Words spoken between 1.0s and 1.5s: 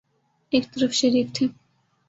شریف تھے۔